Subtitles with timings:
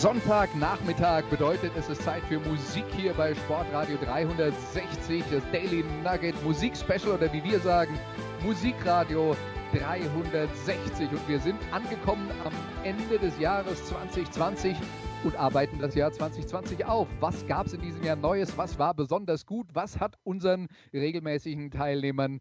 [0.00, 6.76] Sonntagnachmittag bedeutet es ist Zeit für Musik hier bei Sportradio 360, das Daily Nugget Musik
[6.76, 7.98] Special oder wie wir sagen,
[8.42, 9.34] Musikradio
[9.72, 14.76] 360 und wir sind angekommen am Ende des Jahres 2020
[15.22, 17.08] und arbeiten das Jahr 2020 auf.
[17.20, 18.58] Was gab es in diesem Jahr Neues?
[18.58, 19.68] Was war besonders gut?
[19.72, 22.40] Was hat unseren regelmäßigen Teilnehmern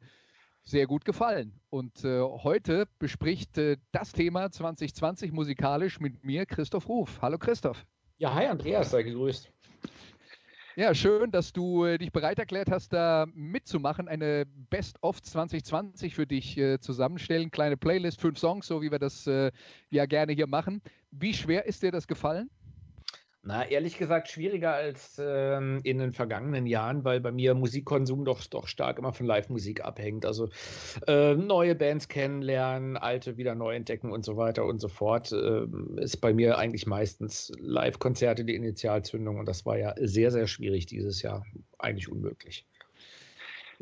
[0.63, 1.53] sehr gut gefallen.
[1.69, 7.19] Und äh, heute bespricht äh, das Thema 2020 musikalisch mit mir Christoph Ruf.
[7.21, 7.85] Hallo Christoph.
[8.17, 9.51] Ja, hi Andreas, sei gegrüßt.
[10.75, 16.15] Ja, schön, dass du äh, dich bereit erklärt hast, da mitzumachen, eine Best of 2020
[16.15, 17.51] für dich äh, zusammenstellen.
[17.51, 19.51] Kleine Playlist, fünf Songs, so wie wir das äh,
[19.91, 20.81] ja gerne hier machen.
[21.11, 22.49] Wie schwer ist dir das gefallen?
[23.45, 28.41] Na, ehrlich gesagt, schwieriger als ähm, in den vergangenen Jahren, weil bei mir Musikkonsum doch,
[28.47, 30.25] doch stark immer von Live-Musik abhängt.
[30.25, 30.47] Also
[31.07, 35.33] äh, neue Bands kennenlernen, alte wieder neu entdecken und so weiter und so fort.
[35.33, 35.65] Äh,
[35.97, 40.85] ist bei mir eigentlich meistens Live-Konzerte die Initialzündung und das war ja sehr, sehr schwierig
[40.85, 41.45] dieses Jahr.
[41.79, 42.65] Eigentlich unmöglich.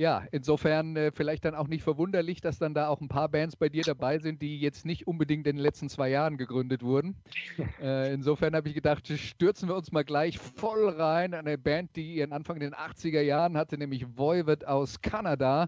[0.02, 3.56] Ja, insofern äh, vielleicht dann auch nicht verwunderlich, dass dann da auch ein paar Bands
[3.56, 7.16] bei dir dabei sind, die jetzt nicht unbedingt in den letzten zwei Jahren gegründet wurden.
[7.80, 11.34] Äh, insofern habe ich gedacht, stürzen wir uns mal gleich voll rein.
[11.34, 15.68] Eine Band, die ihren Anfang in den 80er Jahren hatte, nämlich Voivod aus Kanada.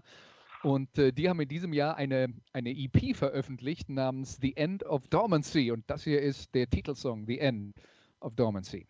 [0.62, 5.06] Und äh, die haben in diesem Jahr eine, eine EP veröffentlicht namens The End of
[5.08, 5.70] Dormancy.
[5.70, 7.74] Und das hier ist der Titelsong, The End
[8.20, 8.86] of Dormancy.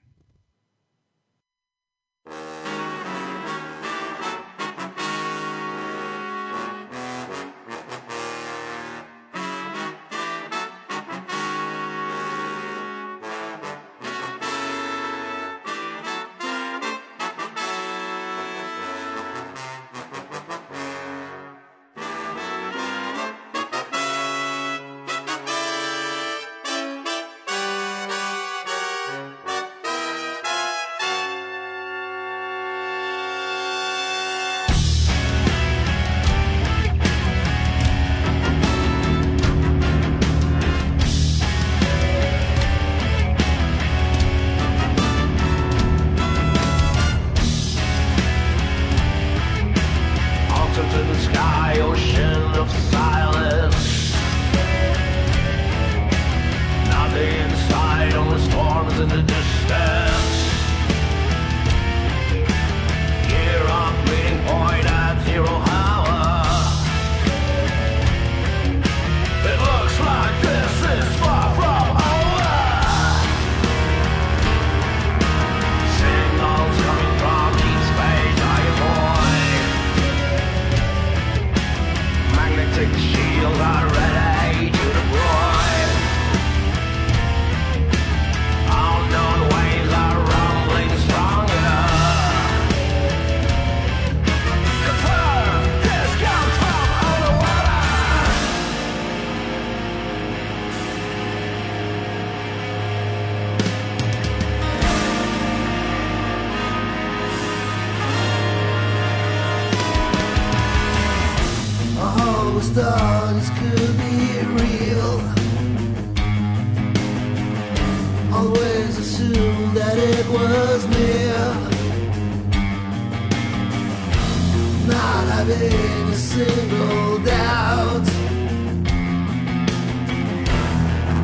[125.55, 128.05] Having a single doubt.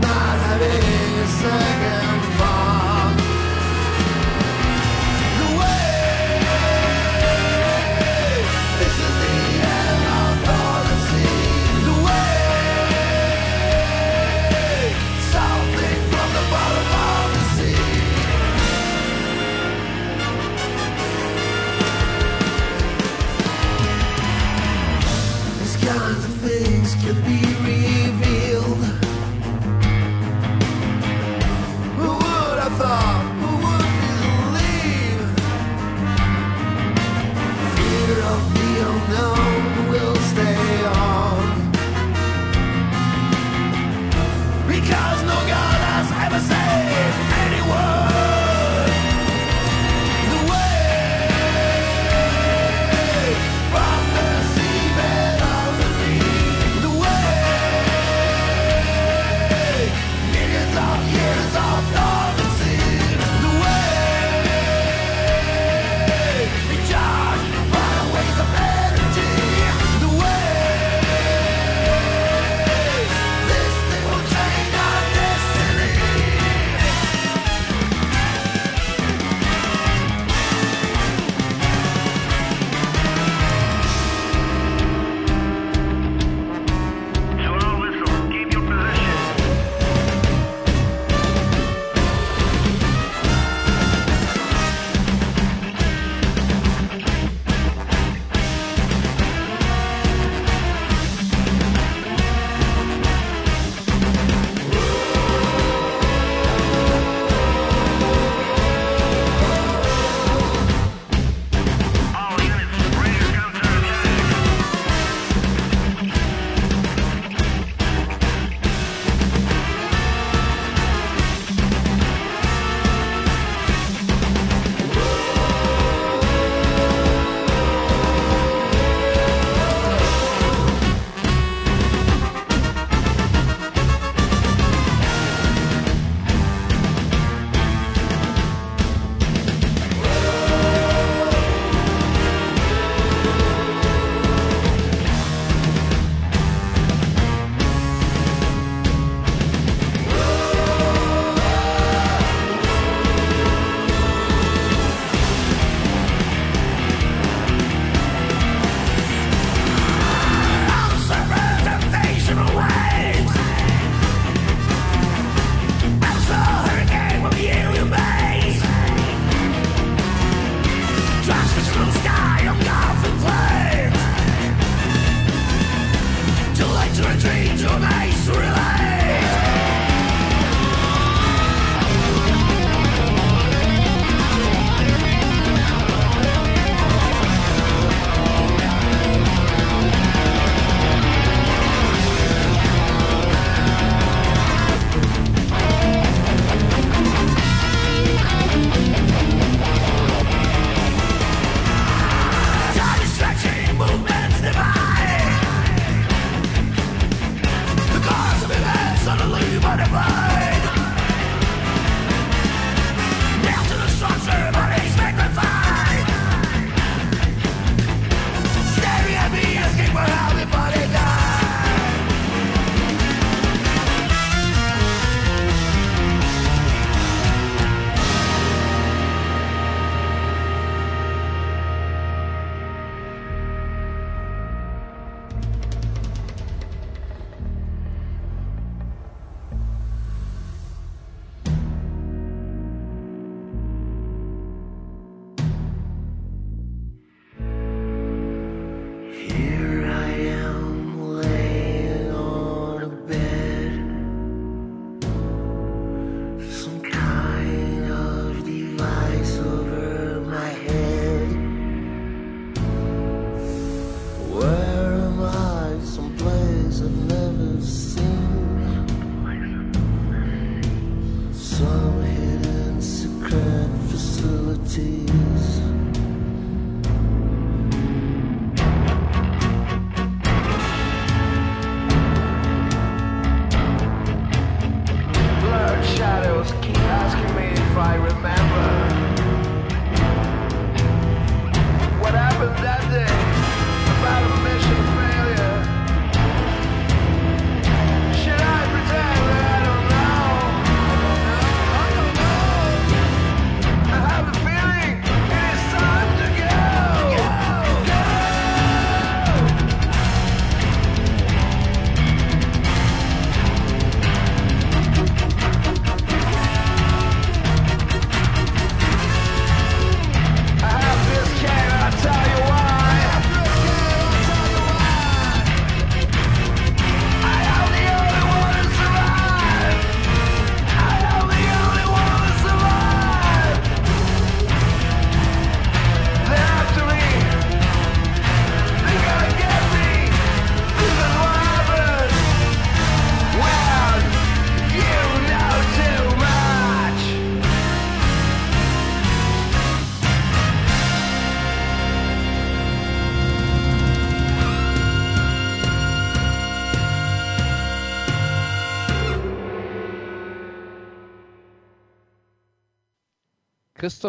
[0.01, 2.10] Not having a second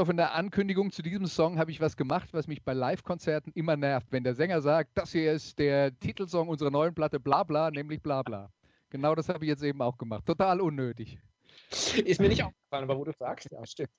[0.01, 3.51] Christoph, in der Ankündigung zu diesem Song habe ich was gemacht, was mich bei Live-Konzerten
[3.53, 7.43] immer nervt, wenn der Sänger sagt, das hier ist der Titelsong unserer neuen Platte, bla
[7.43, 8.51] bla, nämlich bla bla.
[8.89, 10.25] Genau das habe ich jetzt eben auch gemacht.
[10.25, 11.19] Total unnötig.
[12.03, 13.91] Ist mir nicht aufgefallen, aber wo du sagst, ja, stimmt.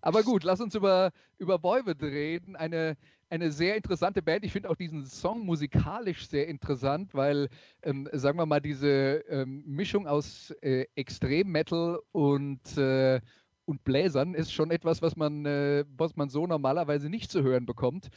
[0.00, 2.54] Aber gut, lass uns über, über Boywood reden.
[2.54, 2.96] Eine,
[3.30, 4.44] eine sehr interessante Band.
[4.44, 7.48] Ich finde auch diesen Song musikalisch sehr interessant, weil,
[7.82, 13.20] ähm, sagen wir mal, diese ähm, Mischung aus äh, Extrem-Metal und, äh,
[13.66, 17.66] und Bläsern ist schon etwas, was man, äh, was man so normalerweise nicht zu hören
[17.66, 18.10] bekommt.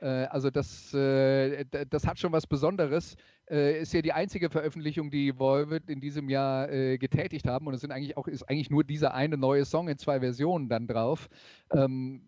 [0.00, 3.16] Äh, also das, äh, das hat schon was Besonderes.
[3.48, 6.68] Äh, ist ja die einzige Veröffentlichung, die Volvet in diesem Jahr
[6.98, 7.66] getätigt haben.
[7.66, 10.68] Und es sind eigentlich auch, ist eigentlich nur dieser eine neue Song in zwei Versionen
[10.68, 11.28] dann drauf.
[11.70, 12.22] Ähm,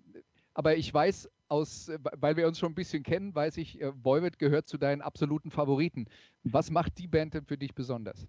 [0.54, 4.68] aber ich weiß aus, weil wir uns schon ein bisschen kennen, weiß ich, Volvet gehört
[4.68, 6.06] zu deinen absoluten Favoriten.
[6.42, 8.26] Was macht die Band denn für dich besonders?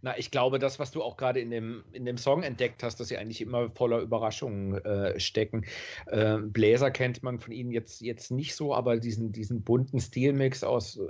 [0.00, 3.00] Na, ich glaube, das, was du auch gerade in dem, in dem Song entdeckt hast,
[3.00, 5.64] dass sie eigentlich immer voller Überraschungen äh, stecken.
[6.06, 10.62] Äh, Bläser kennt man von ihnen jetzt, jetzt nicht so, aber diesen, diesen bunten Stilmix
[10.64, 11.02] aus äh,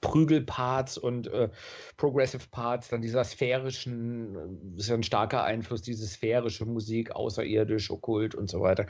[0.00, 1.48] Prügelparts und äh,
[1.96, 7.90] Progressive Parts, dann dieser sphärischen, äh, ist ja ein starker Einfluss, diese sphärische Musik, außerirdisch,
[7.90, 8.86] okkult und so weiter,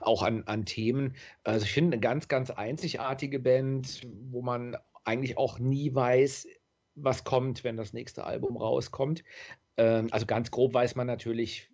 [0.00, 1.14] auch an, an Themen.
[1.44, 6.46] Also ich finde eine ganz, ganz einzigartige Band, wo man eigentlich auch nie weiß,
[6.94, 9.24] was kommt, wenn das nächste Album rauskommt.
[9.76, 11.70] Ähm, also ganz grob weiß man natürlich,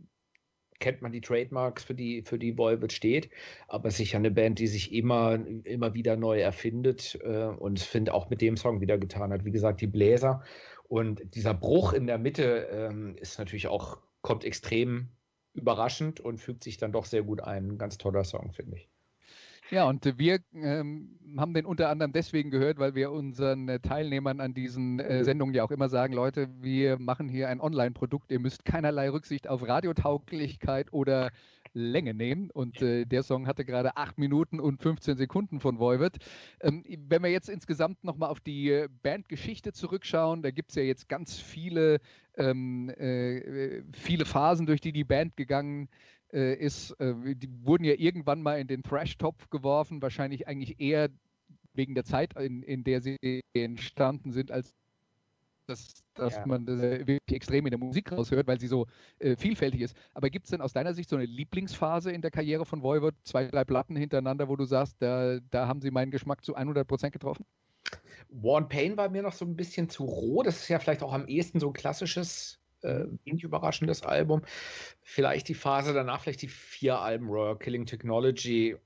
[0.78, 3.30] kennt man die Trademarks, für die, für die Volvet steht,
[3.68, 8.30] aber sicher eine Band, die sich immer, immer wieder neu erfindet äh, und finde auch
[8.30, 9.44] mit dem Song wieder getan hat.
[9.44, 10.42] Wie gesagt, die Bläser
[10.88, 15.10] und dieser Bruch in der Mitte ähm, ist natürlich auch, kommt extrem
[15.52, 17.72] überraschend und fügt sich dann doch sehr gut ein.
[17.72, 18.88] Ein ganz toller Song, finde ich.
[19.70, 24.40] Ja, und wir ähm, haben den unter anderem deswegen gehört, weil wir unseren äh, Teilnehmern
[24.40, 28.40] an diesen äh, Sendungen ja auch immer sagen, Leute, wir machen hier ein Online-Produkt, ihr
[28.40, 31.30] müsst keinerlei Rücksicht auf Radiotauglichkeit oder
[31.72, 32.50] Länge nehmen.
[32.50, 36.16] Und äh, der Song hatte gerade 8 Minuten und 15 Sekunden von Voivod.
[36.60, 40.82] Ähm, wenn wir jetzt insgesamt nochmal auf die äh, Bandgeschichte zurückschauen, da gibt es ja
[40.82, 42.00] jetzt ganz viele,
[42.36, 45.88] ähm, äh, viele Phasen, durch die die Band gegangen
[46.32, 51.08] äh, ist, äh, die wurden ja irgendwann mal in den Thrash-Topf geworfen, wahrscheinlich eigentlich eher
[51.74, 54.74] wegen der Zeit, in, in der sie entstanden sind, als
[55.70, 56.46] dass, dass ja.
[56.46, 58.86] man das äh, wirklich extrem in der Musik raushört, weil sie so
[59.20, 59.96] äh, vielfältig ist.
[60.14, 63.14] Aber gibt es denn aus deiner Sicht so eine Lieblingsphase in der Karriere von Voivod?
[63.22, 66.86] Zwei, drei Platten hintereinander, wo du sagst, da, da haben sie meinen Geschmack zu 100
[66.86, 67.46] Prozent getroffen?
[68.42, 70.42] One Pain war mir noch so ein bisschen zu roh.
[70.42, 74.42] Das ist ja vielleicht auch am ehesten so ein klassisches äh, wenig überraschendes Album.
[75.02, 78.76] Vielleicht die Phase danach, vielleicht die vier Alben, Royal Killing Technology,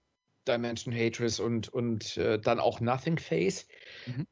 [0.47, 3.67] Dimension Hatred und, und äh, dann auch Nothing Face.
[4.07, 4.27] Mhm.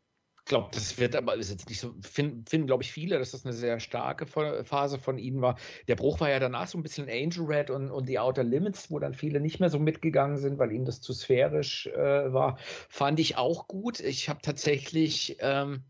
[0.45, 3.31] Ich glaube, das wird aber ist jetzt nicht so, finden, finden glaube ich, viele, dass
[3.31, 5.57] das eine sehr starke Phase von ihnen war.
[5.87, 8.90] Der Bruch war ja danach so ein bisschen Angel Red und, und die Outer Limits,
[8.90, 12.59] wo dann viele nicht mehr so mitgegangen sind, weil ihnen das zu sphärisch äh, war.
[12.88, 14.00] Fand ich auch gut.
[14.00, 15.85] Ich habe tatsächlich ähm,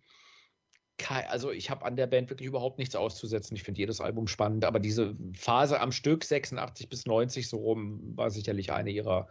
[1.10, 3.56] also ich habe an der Band wirklich überhaupt nichts auszusetzen.
[3.56, 8.16] Ich finde jedes Album spannend, aber diese Phase am Stück 86 bis 90 so rum
[8.16, 9.28] war sicherlich eine ihrer,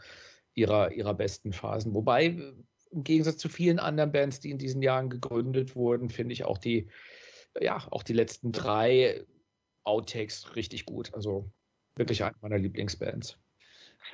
[0.53, 1.93] ihrer, ihrer besten Phasen.
[1.93, 2.25] Wobei
[2.91, 6.57] im Gegensatz zu vielen anderen Bands, die in diesen Jahren gegründet wurden, finde ich auch
[6.57, 6.89] die,
[7.59, 9.25] ja, auch die letzten drei
[9.83, 11.13] Outtakes richtig gut.
[11.13, 11.51] Also
[11.95, 13.37] wirklich eine meiner Lieblingsbands.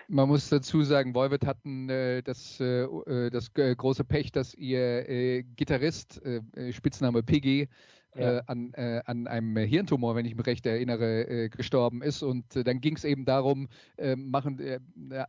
[0.07, 4.53] Man muss dazu sagen, Volvet hatten äh, das, äh, äh das äh, große Pech, dass
[4.53, 7.67] ihr äh, Gitarrist, äh, Spitzname Piggy,
[8.15, 8.39] ja.
[8.47, 8.73] an,
[9.05, 12.23] an einem Hirntumor, wenn ich mich recht erinnere, gestorben ist.
[12.23, 13.67] Und dann ging es eben darum,
[14.15, 14.59] machen,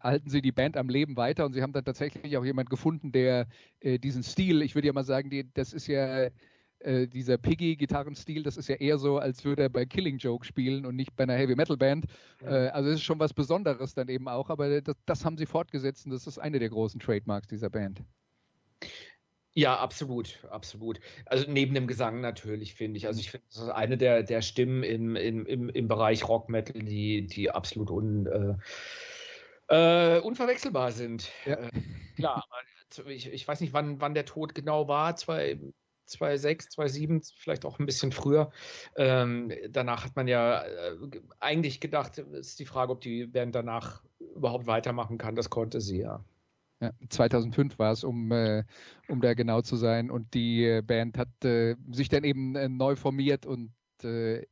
[0.01, 1.45] halten Sie die Band am Leben weiter.
[1.45, 3.47] Und Sie haben dann tatsächlich auch jemand gefunden, der
[3.83, 6.29] diesen Stil, ich würde ja mal sagen, die, das ist ja
[6.81, 10.87] äh, dieser Piggy-Gitarrenstil, das ist ja eher so, als würde er bei Killing Joke spielen
[10.87, 12.07] und nicht bei einer Heavy Metal Band.
[12.43, 12.67] Ja.
[12.67, 15.47] Äh, also es ist schon was Besonderes dann eben auch, aber das, das haben sie
[15.47, 18.03] fortgesetzt und das ist eine der großen Trademarks dieser Band.
[19.55, 21.01] Ja, absolut, absolut.
[21.27, 23.09] Also neben dem Gesang natürlich, finde ich.
[23.09, 26.49] Also ich finde, das ist eine der, der Stimmen im, im, im, im Bereich Rock
[26.49, 28.59] Metal, die, die absolut un,
[29.69, 31.33] äh, äh, unverwechselbar sind.
[31.45, 31.55] Ja.
[31.55, 31.71] Äh,
[32.15, 32.45] klar,
[33.09, 35.17] ich, ich weiß nicht, wann, wann der Tod genau war.
[35.17, 35.59] Zwei,
[36.09, 38.51] 2,6, 2,7, vielleicht auch ein bisschen früher.
[38.97, 40.97] Ähm, danach hat man ja äh,
[41.41, 44.03] eigentlich gedacht, ist die Frage, ob die Band danach
[44.35, 45.35] überhaupt weitermachen kann.
[45.35, 46.25] Das konnte sie ja.
[46.81, 48.63] Ja, 2005 war es, um, äh,
[49.09, 50.11] um da genau zu sein.
[50.11, 53.73] Und die äh, Band hat äh, sich dann eben äh, neu formiert und
[54.05, 54.47] äh,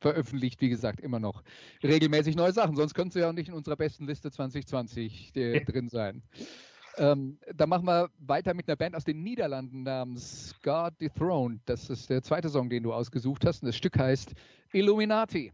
[0.00, 1.42] veröffentlicht, wie gesagt, immer noch
[1.82, 2.74] regelmäßig neue Sachen.
[2.74, 5.32] Sonst könnte sie ja auch nicht in unserer besten Liste 2020
[5.66, 6.22] drin sein.
[6.98, 11.60] Ähm, dann machen wir weiter mit einer Band aus den Niederlanden namens God Dethroned.
[11.66, 13.62] Das ist der zweite Song, den du ausgesucht hast.
[13.62, 14.32] Und das Stück heißt
[14.72, 15.52] Illuminati.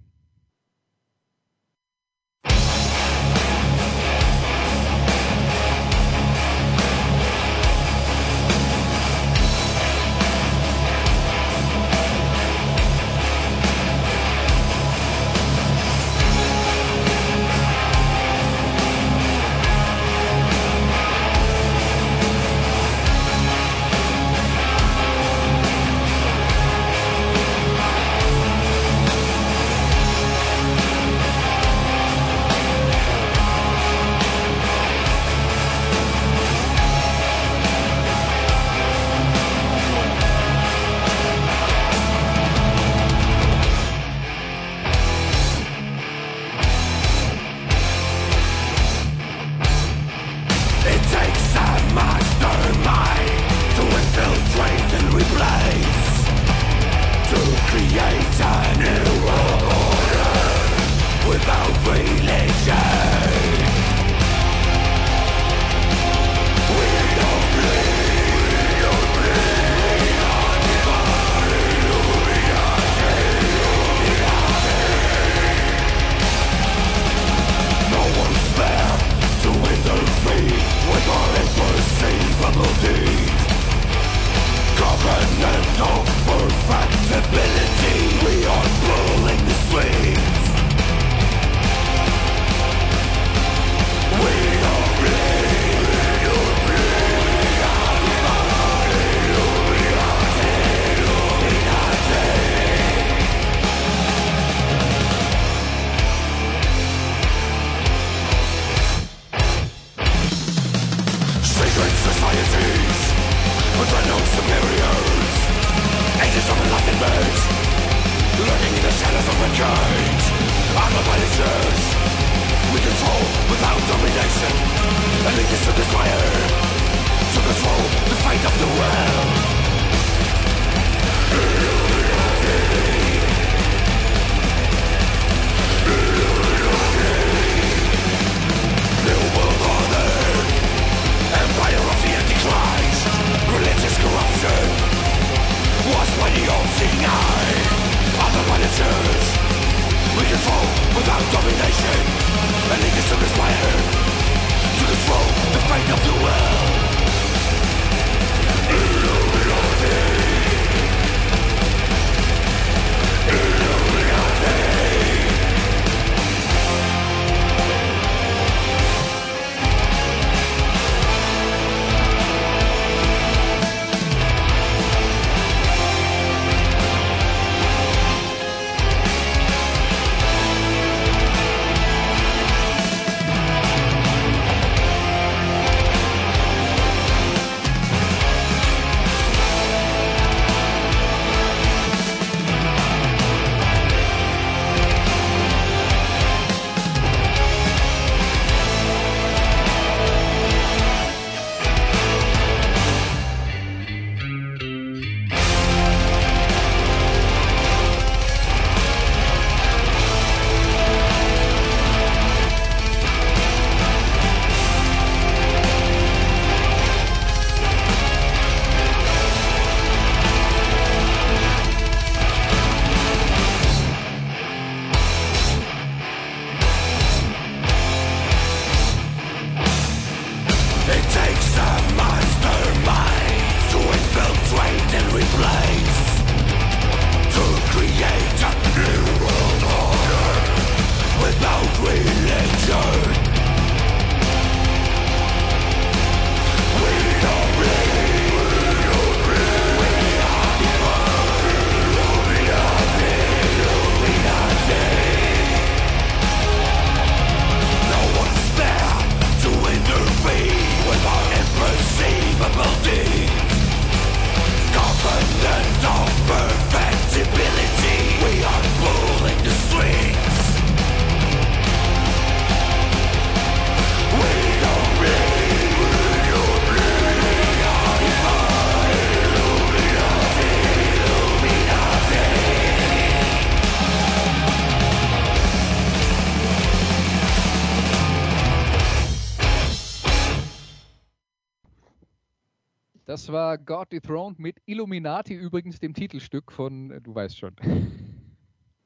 [293.69, 297.55] God Dethroned mit Illuminati, übrigens dem Titelstück von, äh, du weißt schon.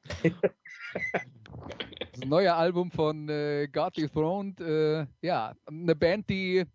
[2.11, 6.65] das neue Album von äh, God Dethroned, äh, ja, eine Band, die,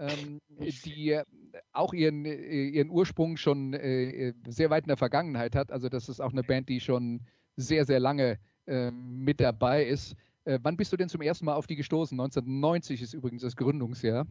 [0.00, 1.22] ähm, die äh,
[1.70, 5.70] auch ihren, äh, ihren Ursprung schon äh, sehr weit in der Vergangenheit hat.
[5.70, 7.20] Also das ist auch eine Band, die schon
[7.54, 10.16] sehr, sehr lange äh, mit dabei ist.
[10.46, 12.20] Wann bist du denn zum ersten Mal auf die gestoßen?
[12.20, 14.26] 1990 ist übrigens das Gründungsjahr.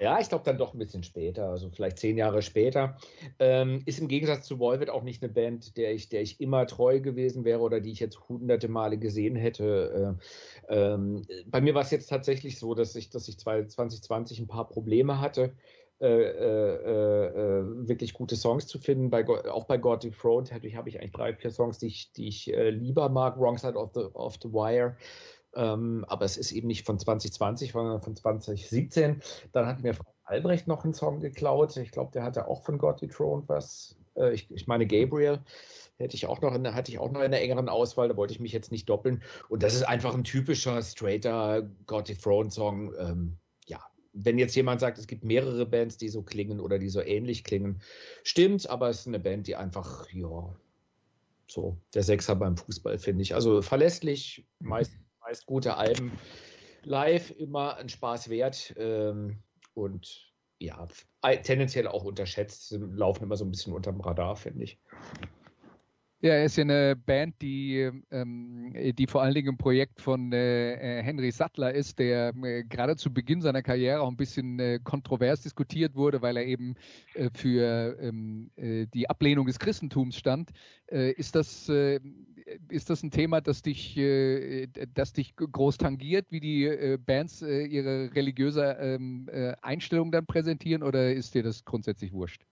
[0.00, 2.96] Ja, ich glaube dann doch ein bisschen später, also vielleicht zehn Jahre später.
[3.40, 6.66] Ähm, ist im Gegensatz zu Volvet auch nicht eine Band, der ich, der ich immer
[6.66, 10.16] treu gewesen wäre oder die ich jetzt hunderte Male gesehen hätte.
[10.68, 14.46] Äh, ähm, bei mir war es jetzt tatsächlich so, dass ich, dass ich 2020 ein
[14.46, 15.52] paar Probleme hatte.
[16.00, 19.10] Äh, äh, äh, wirklich gute Songs zu finden.
[19.10, 22.54] Bei, auch bei God Dethroned habe ich eigentlich drei, vier Songs, die ich, die ich
[22.54, 23.36] äh, lieber mag.
[23.36, 24.96] Wrong Side of the, of the Wire
[25.54, 29.22] Ähm, aber es ist eben nicht von 2020, sondern von 2017.
[29.52, 31.76] Dann hat mir Frank Albrecht noch einen Song geklaut.
[31.76, 33.96] Ich glaube, der hatte auch von God Throne was.
[34.14, 35.40] Äh, ich, ich meine Gabriel
[35.98, 38.32] hätte ich auch noch in, hatte ich auch noch in der engeren Auswahl, da wollte
[38.32, 39.22] ich mich jetzt nicht doppeln.
[39.48, 42.94] Und das ist einfach ein typischer, straighter God Throne Song.
[42.98, 43.80] Ähm, ja,
[44.12, 47.44] wenn jetzt jemand sagt, es gibt mehrere Bands, die so klingen oder die so ähnlich
[47.44, 47.80] klingen,
[48.22, 50.54] stimmt, aber es ist eine Band, die einfach, ja,
[51.50, 53.34] so der Sechser beim Fußball, finde ich.
[53.34, 54.92] Also verlässlich, meist,
[55.28, 56.10] meist gute Alben.
[56.84, 59.42] Live immer ein Spaß wert ähm,
[59.74, 60.88] und ja,
[61.42, 64.80] tendenziell auch unterschätzt, laufen immer so ein bisschen unterm Radar, finde ich.
[66.20, 70.32] Ja, er ist ja eine Band, die, ähm, die vor allen Dingen ein Projekt von
[70.32, 74.58] äh, äh, Henry Sattler ist, der äh, gerade zu Beginn seiner Karriere auch ein bisschen
[74.58, 76.74] äh, kontrovers diskutiert wurde, weil er eben
[77.14, 80.50] äh, für ähm, äh, die Ablehnung des Christentums stand.
[80.88, 81.68] ist, das,
[82.68, 83.94] ist das ein Thema, das dich,
[84.94, 89.28] das dich groß tangiert, wie die Bands ihre religiöse ähm,
[89.62, 92.47] Einstellung dann präsentieren, oder ist dir das grundsätzlich wurscht?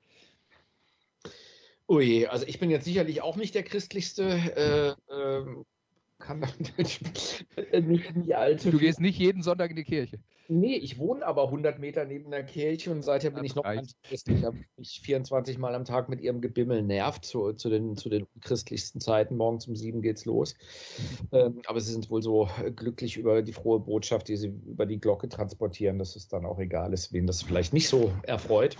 [1.88, 4.96] Ui, also ich bin jetzt sicherlich auch nicht der christlichste.
[5.09, 5.44] Äh, äh,
[6.18, 6.40] kann
[6.79, 7.03] nicht
[7.72, 8.70] in die alte.
[8.70, 10.18] Du gehst nicht jeden Sonntag in die Kirche.
[10.49, 13.64] Nee, ich wohne aber 100 Meter neben der Kirche und seither bin das ich noch
[13.64, 14.38] antichristlich.
[14.38, 18.09] Ich habe mich 24 Mal am Tag mit ihrem Gebimmel nervt zu, zu, den, zu
[18.09, 19.37] den christlichsten Zeiten.
[19.37, 20.55] Morgens um sieben geht's los.
[21.33, 25.01] Ähm, aber sie sind wohl so glücklich über die frohe Botschaft, die sie über die
[25.01, 28.77] Glocke transportieren, dass es dann auch egal ist, wen das vielleicht nicht so erfreut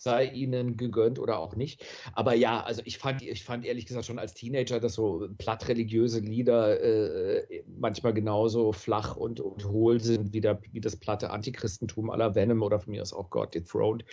[0.00, 1.84] sei ihnen gegönnt oder auch nicht.
[2.14, 5.68] Aber ja, also ich fand, ich fand ehrlich gesagt schon als Teenager, dass so platt
[5.68, 11.30] religiöse Lieder äh, manchmal genauso flach und, und hohl sind wie, der, wie das platte
[11.30, 14.06] Antichristentum aller Venom oder von mir aus auch God Dethroned.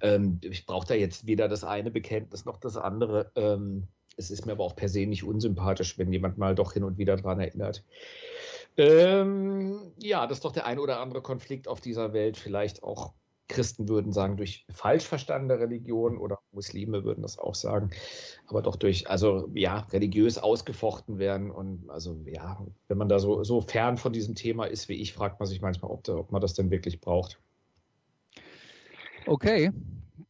[0.00, 3.30] Ähm, ich brauche da jetzt weder das eine Bekenntnis noch das andere.
[3.36, 6.82] Ähm, es ist mir aber auch per se nicht unsympathisch, wenn jemand mal doch hin
[6.82, 7.84] und wieder dran erinnert.
[8.76, 13.12] Ähm, ja, das ist doch der ein oder andere Konflikt auf dieser Welt vielleicht auch
[13.48, 17.90] Christen würden sagen, durch falsch verstandene Religion oder Muslime würden das auch sagen,
[18.46, 21.50] aber doch durch, also ja, religiös ausgefochten werden.
[21.50, 25.12] Und also ja, wenn man da so, so fern von diesem Thema ist wie ich,
[25.12, 27.40] fragt man sich manchmal, ob, da, ob man das denn wirklich braucht.
[29.26, 29.72] Okay,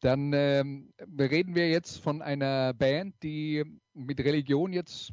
[0.01, 5.13] dann ähm, reden wir jetzt von einer Band, die mit Religion jetzt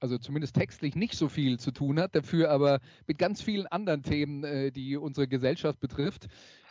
[0.00, 4.02] also zumindest textlich nicht so viel zu tun hat, dafür aber mit ganz vielen anderen
[4.02, 6.28] Themen, äh, die unsere Gesellschaft betrifft,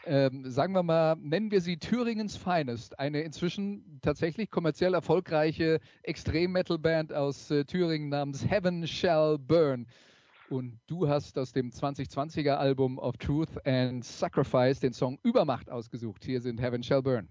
[0.07, 7.13] ähm, sagen wir mal, nennen wir sie Thüringens Finest, eine inzwischen tatsächlich kommerziell erfolgreiche Extrem-Metal-Band
[7.13, 9.85] aus äh, Thüringen namens Heaven Shall Burn.
[10.49, 16.23] Und du hast aus dem 2020er Album of Truth and Sacrifice den Song Übermacht ausgesucht.
[16.23, 17.27] Hier sind Heaven Shall Burn.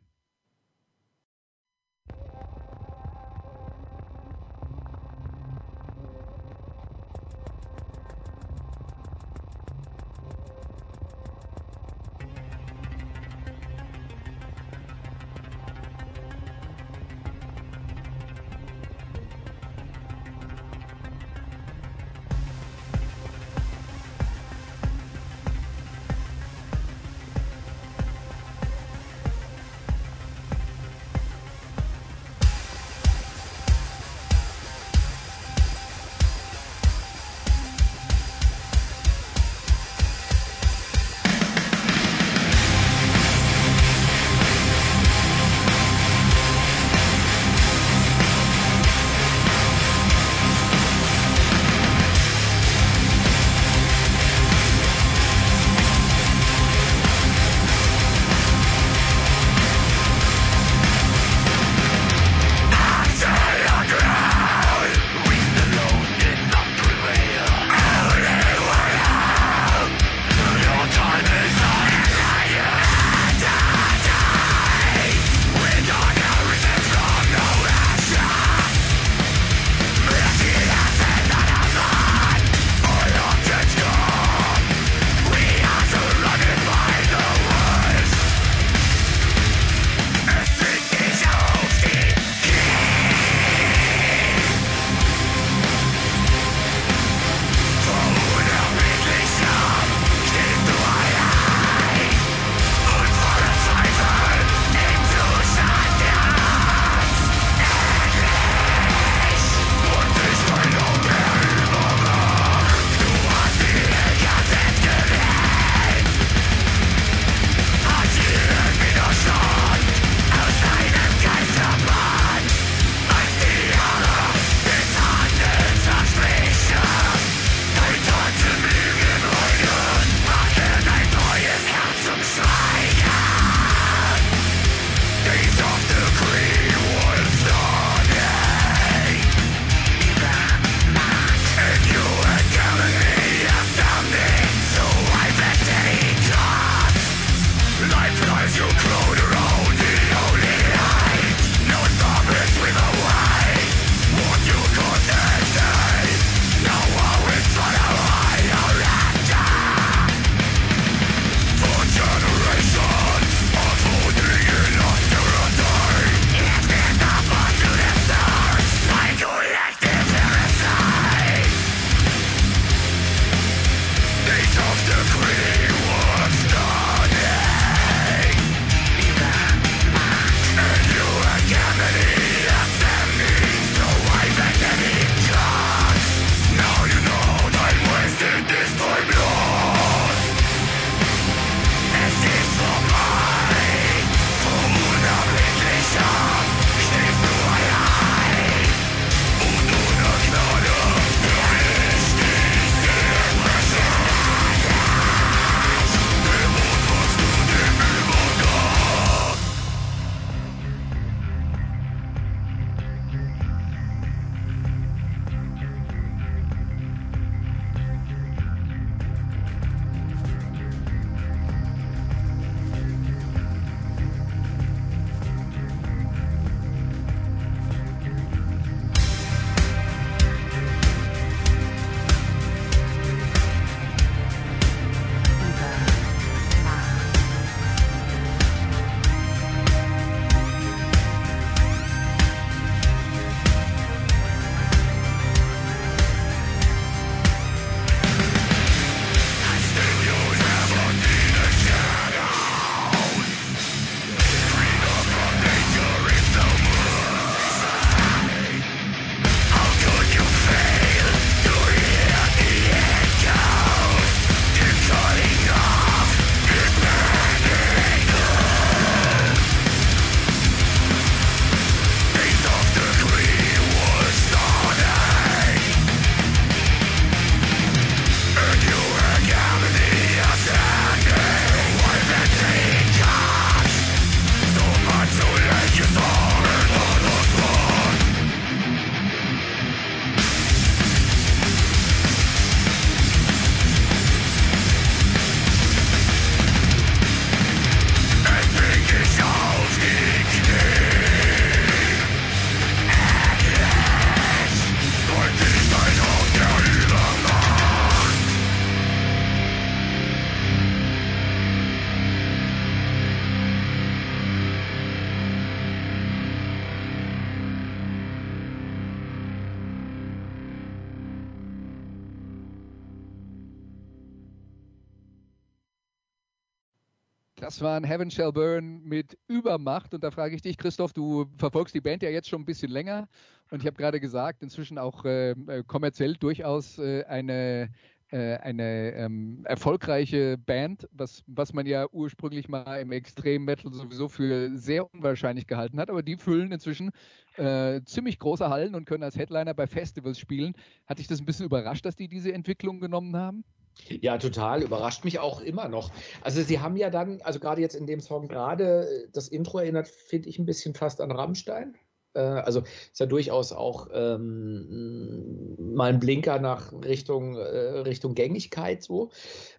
[327.47, 329.95] Das war ein Heaven Shall Burn mit Übermacht.
[329.95, 332.73] Und da frage ich dich, Christoph, du verfolgst die Band ja jetzt schon ein bisschen
[332.73, 333.07] länger.
[333.53, 337.71] Und ich habe gerade gesagt, inzwischen auch äh, äh kommerziell durchaus äh, eine,
[338.11, 344.09] äh, eine ähm, erfolgreiche Band, was, was man ja ursprünglich mal im Extrem Metal sowieso
[344.09, 345.89] für sehr unwahrscheinlich gehalten hat.
[345.89, 346.91] Aber die füllen inzwischen
[347.37, 350.55] äh, ziemlich große Hallen und können als Headliner bei Festivals spielen.
[350.89, 353.45] Hat dich das ein bisschen überrascht, dass die diese Entwicklung genommen haben?
[353.89, 354.63] Ja, total.
[354.63, 355.91] Überrascht mich auch immer noch.
[356.23, 359.89] Also sie haben ja dann, also gerade jetzt in dem Song gerade, das Intro erinnert,
[359.89, 361.77] finde ich, ein bisschen fast an Rammstein.
[362.17, 368.83] Äh, also ist ja durchaus auch ähm, mal ein Blinker nach Richtung, äh, Richtung Gängigkeit
[368.83, 369.11] so.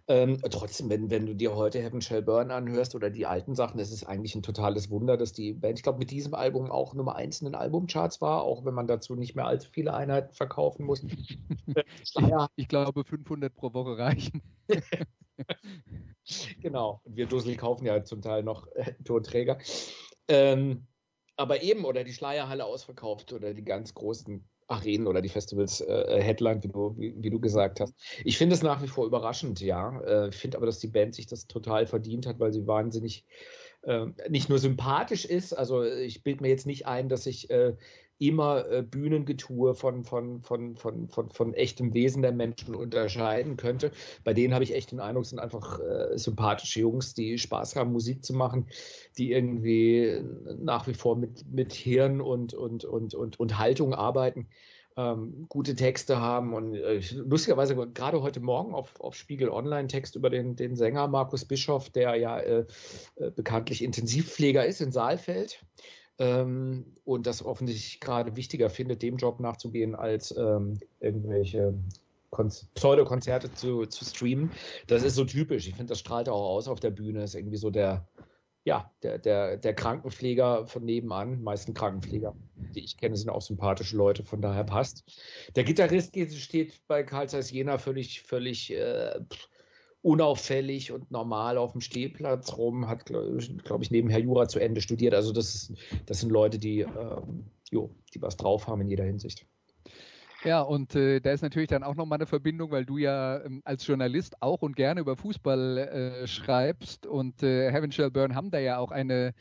[0.07, 3.79] Ähm, trotzdem, wenn, wenn du dir heute Heaven Shall Burn anhörst oder die alten Sachen,
[3.79, 6.93] ist es eigentlich ein totales Wunder, dass die Band, ich glaube, mit diesem Album auch
[6.93, 10.33] Nummer eins in den Albumcharts war, auch wenn man dazu nicht mehr allzu viele Einheiten
[10.33, 11.05] verkaufen muss.
[12.19, 12.47] ja.
[12.55, 14.41] Ich glaube, 500 pro Woche reichen.
[16.61, 17.01] genau.
[17.03, 19.57] Und wir Dussel kaufen ja zum Teil noch äh, Tonträger.
[20.29, 20.87] Ähm,
[21.37, 26.21] aber eben, oder die Schleierhalle ausverkauft oder die ganz großen Arenen oder die Festivals äh,
[26.21, 27.93] Headline, wie du, wie, wie, du gesagt hast.
[28.25, 30.01] Ich finde es nach wie vor überraschend, ja.
[30.01, 33.23] Äh, finde aber, dass die Band sich das total verdient hat, weil sie wahnsinnig
[33.83, 35.53] äh, nicht nur sympathisch ist.
[35.53, 37.75] Also ich bilde mir jetzt nicht ein, dass ich äh,
[38.19, 43.91] immer äh, Bühnengetue von, von, von, von, von, von echtem Wesen der Menschen unterscheiden könnte.
[44.23, 47.91] Bei denen habe ich echt den Eindruck, sind einfach äh, sympathische Jungs, die Spaß haben,
[47.91, 48.67] Musik zu machen,
[49.17, 50.21] die irgendwie
[50.59, 54.47] nach wie vor mit, mit Hirn und, und, und, und, und Haltung arbeiten.
[54.95, 60.15] Ähm, gute Texte haben und äh, lustigerweise gerade heute Morgen auf, auf Spiegel Online Text
[60.15, 62.65] über den, den Sänger Markus Bischoff, der ja äh,
[63.17, 65.63] äh bekanntlich Intensivpfleger ist in Saalfeld
[66.19, 71.73] ähm, und das offensichtlich gerade wichtiger findet, dem Job nachzugehen, als ähm, irgendwelche
[72.75, 74.51] Pseudo-Konzerte zu, zu streamen.
[74.87, 75.67] Das ist so typisch.
[75.67, 77.23] Ich finde, das strahlt auch aus auf der Bühne.
[77.23, 78.07] Ist irgendwie so der,
[78.63, 81.41] ja, der, der, der Krankenpfleger von nebenan.
[81.41, 82.35] Meisten Krankenpfleger,
[82.75, 85.03] die ich kenne, sind auch sympathische Leute, von daher passt.
[85.55, 89.19] Der Gitarrist steht bei Karl Zeiss Jena völlig, völlig äh,
[90.07, 94.79] unauffällig und normal auf dem Stehplatz rum, hat, glaube glaub ich, nebenher Jura zu Ende
[94.79, 95.13] studiert.
[95.13, 95.73] Also das, ist,
[96.05, 99.45] das sind Leute, die, ähm, jo, die was drauf haben in jeder Hinsicht.
[100.45, 103.61] Ja, und äh, da ist natürlich dann auch nochmal eine Verbindung, weil du ja ähm,
[103.65, 108.49] als Journalist auch und gerne über Fußball äh, schreibst und äh, Heaven Shall Burn haben
[108.49, 109.33] da ja auch eine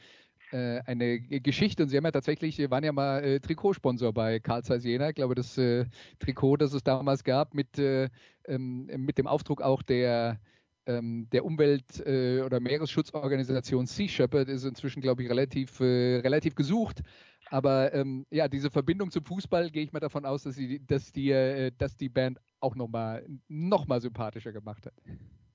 [0.52, 4.62] äh, eine Geschichte und sie haben ja tatsächlich, waren ja mal äh, Trikotsponsor bei Karl
[4.62, 5.08] Zeiss Jena.
[5.08, 5.86] Ich glaube, das äh,
[6.18, 8.08] Trikot, das es damals gab, mit, äh,
[8.46, 10.38] ähm, mit dem Aufdruck auch der
[10.86, 16.54] ähm, der Umwelt- äh, oder Meeresschutzorganisation Sea Shepherd ist inzwischen, glaube ich, relativ, äh, relativ
[16.54, 17.02] gesucht.
[17.50, 21.12] Aber ähm, ja, diese Verbindung zum Fußball gehe ich mal davon aus, dass, sie, dass,
[21.12, 24.94] die, äh, dass die Band auch nochmal noch mal sympathischer gemacht hat.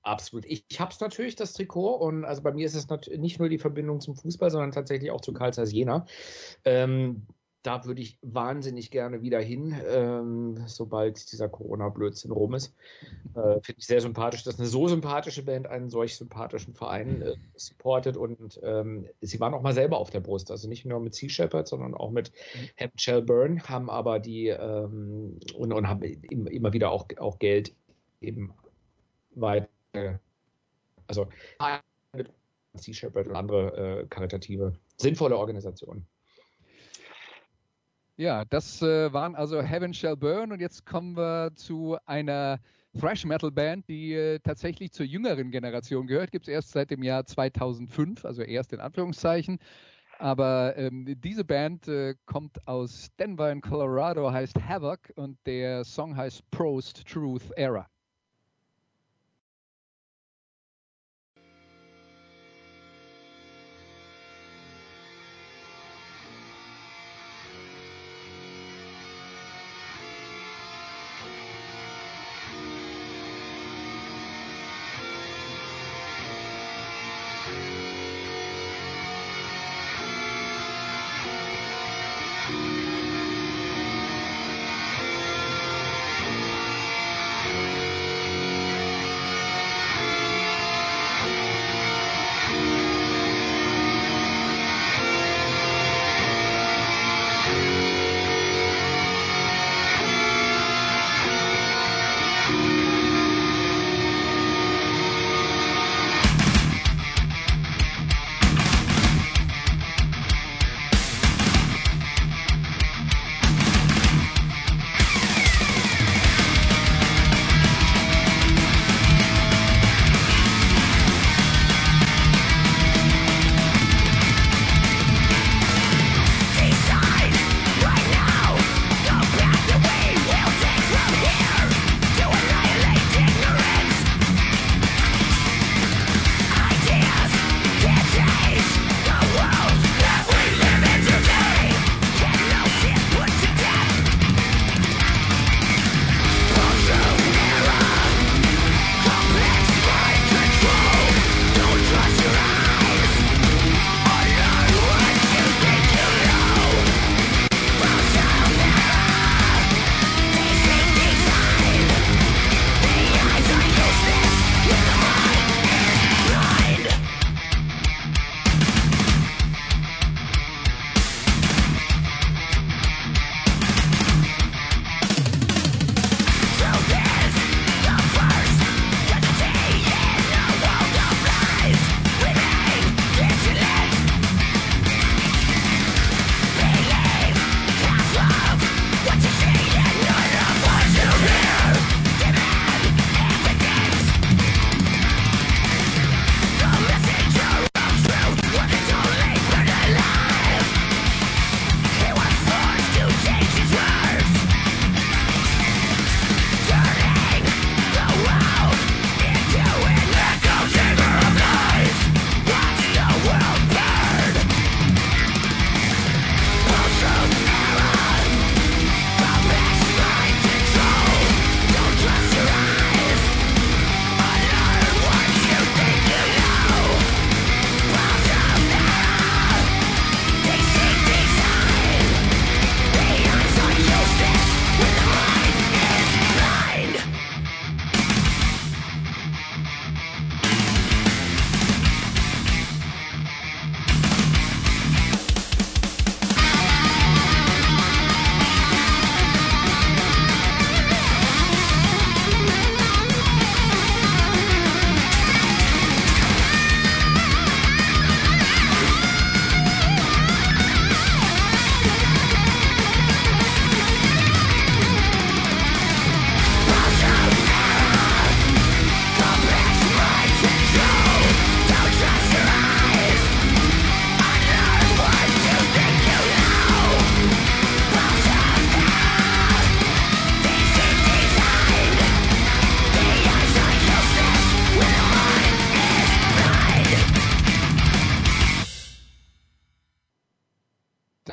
[0.02, 0.44] Absolut.
[0.46, 3.58] Ich, habe es natürlich, das Trikot, und also bei mir ist es nicht nur die
[3.58, 6.06] Verbindung zum Fußball, sondern tatsächlich auch zu Karl Jena.
[6.64, 7.26] Ähm,
[7.62, 12.74] da würde ich wahnsinnig gerne wieder hin, ähm, sobald dieser Corona-Blödsinn rum ist.
[13.34, 17.36] Äh, Finde ich sehr sympathisch, dass eine so sympathische Band einen solch sympathischen Verein äh,
[17.54, 21.14] supportet und ähm, sie waren auch mal selber auf der Brust, also nicht nur mit
[21.14, 22.32] Sea Shepherd, sondern auch mit.
[22.96, 27.74] Shell Burn, haben aber die ähm, und, und haben immer wieder auch, auch Geld
[28.20, 28.52] eben
[29.34, 29.68] weiter,
[31.06, 31.28] also
[32.74, 36.06] Sea Shepherd und andere äh, karitative, sinnvolle Organisationen.
[38.16, 42.58] Ja, das äh, waren also Heaven Shall Burn und jetzt kommen wir zu einer
[42.98, 46.30] Thrash Metal Band, die äh, tatsächlich zur jüngeren Generation gehört.
[46.30, 49.58] Gibt es erst seit dem Jahr 2005, also erst in Anführungszeichen.
[50.18, 56.16] Aber ähm, diese Band äh, kommt aus Denver in Colorado, heißt Havoc und der Song
[56.16, 57.91] heißt Prost Truth Era.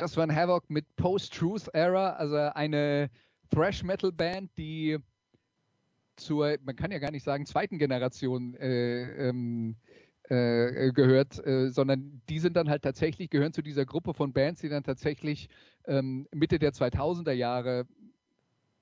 [0.00, 3.10] Das war ein Havoc mit Post-Truth Era, also eine
[3.50, 4.96] Thrash-Metal-Band, die
[6.16, 9.76] zur, man kann ja gar nicht sagen, zweiten Generation äh, ähm,
[10.30, 14.62] äh, gehört, äh, sondern die sind dann halt tatsächlich, gehören zu dieser Gruppe von Bands,
[14.62, 15.50] die dann tatsächlich
[15.84, 17.86] ähm, Mitte der 2000er Jahre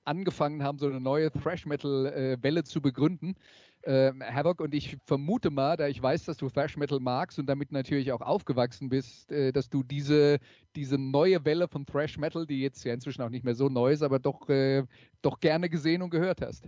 [0.05, 3.35] angefangen haben, so eine neue Thrash-Metal-Welle zu begründen.
[3.83, 7.45] Ähm, Havoc und ich vermute mal, da ich weiß, dass du Thrash Metal magst und
[7.47, 10.39] damit natürlich auch aufgewachsen bist, äh, dass du diese,
[10.75, 13.91] diese neue Welle von Thrash Metal, die jetzt ja inzwischen auch nicht mehr so neu
[13.91, 14.83] ist, aber doch, äh,
[15.21, 16.67] doch gerne gesehen und gehört hast.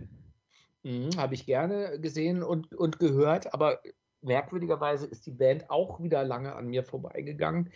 [0.84, 3.80] Mhm, Habe ich gerne gesehen und, und gehört, aber
[4.22, 7.70] merkwürdigerweise ist die Band auch wieder lange an mir vorbeigegangen.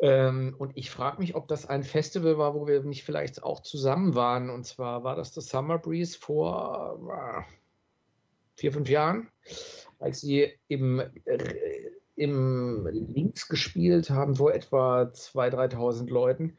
[0.00, 3.60] Ähm, und ich frage mich, ob das ein Festival war, wo wir nicht vielleicht auch
[3.60, 4.48] zusammen waren.
[4.48, 7.42] Und zwar war das das Summer Breeze vor äh,
[8.58, 9.28] vier, fünf Jahren,
[9.98, 11.38] als sie im, äh,
[12.16, 16.56] im Links gespielt haben, vor etwa 2.000, 3.000 Leuten.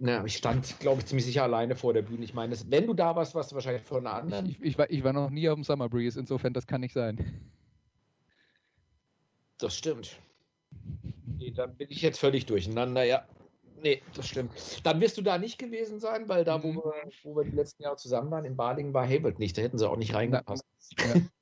[0.00, 2.24] Na, ich stand, glaube ich, ziemlich sicher alleine vor der Bühne.
[2.24, 4.46] Ich meine, wenn du da warst, warst du wahrscheinlich von einer anderen.
[4.46, 6.92] Ich, ich, war, ich war noch nie auf dem Summer Breeze, insofern, das kann nicht
[6.92, 7.50] sein.
[9.58, 10.20] Das stimmt.
[11.38, 13.24] Nee, dann bin ich jetzt völlig durcheinander, ja.
[13.80, 14.52] Nee, das stimmt.
[14.84, 16.76] Dann wirst du da nicht gewesen sein, weil da, wo, mhm.
[16.76, 19.56] wir, wo wir die letzten Jahre zusammen waren, in Balingen war Hayward nicht.
[19.56, 20.64] Da hätten sie auch nicht reingepasst.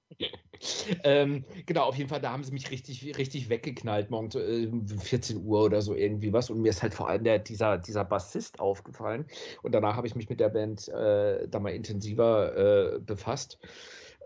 [1.05, 4.69] Ähm, genau, auf jeden Fall, da haben sie mich richtig, richtig weggeknallt, morgens äh,
[4.99, 6.51] 14 Uhr oder so irgendwie was.
[6.51, 9.27] Und mir ist halt vor allem der, dieser, dieser Bassist aufgefallen.
[9.63, 13.59] Und danach habe ich mich mit der Band äh, da mal intensiver äh, befasst.